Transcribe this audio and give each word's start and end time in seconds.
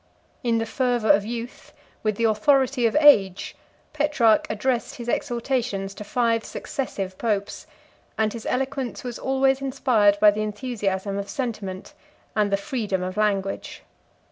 In 0.43 0.57
the 0.57 0.65
fervor 0.65 1.11
of 1.11 1.27
youth, 1.27 1.73
with 2.01 2.15
the 2.15 2.23
authority 2.23 2.87
of 2.87 2.97
age, 2.99 3.55
Petrarch 3.93 4.47
addressed 4.49 4.95
his 4.95 5.07
exhortations 5.07 5.93
to 5.93 6.03
five 6.03 6.43
successive 6.43 7.19
popes, 7.19 7.67
and 8.17 8.33
his 8.33 8.47
eloquence 8.47 9.03
was 9.03 9.19
always 9.19 9.61
inspired 9.61 10.19
by 10.19 10.31
the 10.31 10.41
enthusiasm 10.41 11.19
of 11.19 11.29
sentiment 11.29 11.93
and 12.35 12.51
the 12.51 12.57
freedom 12.57 13.03
of 13.03 13.15
language. 13.15 13.83